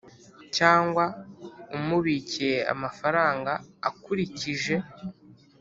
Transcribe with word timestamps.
cyangwa 0.57 1.05
umubikiye 1.77 2.57
amafaranga 2.73 3.51
akurikije 3.89 4.75